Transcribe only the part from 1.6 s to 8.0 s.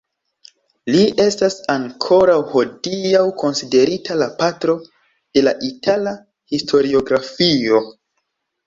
ankoraŭ hodiaŭ konsiderita la patro de la itala historiografio.